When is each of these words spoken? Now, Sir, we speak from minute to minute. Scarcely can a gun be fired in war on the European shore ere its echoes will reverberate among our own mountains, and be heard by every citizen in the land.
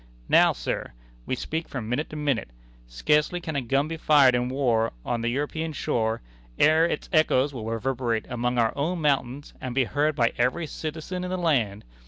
Now, 0.29 0.51
Sir, 0.51 0.93
we 1.27 1.35
speak 1.35 1.69
from 1.69 1.87
minute 1.87 2.09
to 2.09 2.15
minute. 2.15 2.47
Scarcely 2.87 3.39
can 3.39 3.55
a 3.55 3.61
gun 3.61 3.87
be 3.87 3.97
fired 3.97 4.33
in 4.33 4.49
war 4.49 4.93
on 5.05 5.21
the 5.21 5.29
European 5.29 5.73
shore 5.73 6.23
ere 6.57 6.85
its 6.87 7.07
echoes 7.13 7.53
will 7.53 7.65
reverberate 7.65 8.25
among 8.27 8.57
our 8.57 8.73
own 8.75 8.99
mountains, 8.99 9.53
and 9.61 9.75
be 9.75 9.83
heard 9.83 10.15
by 10.15 10.33
every 10.39 10.65
citizen 10.65 11.23
in 11.23 11.29
the 11.29 11.37
land. 11.37 11.83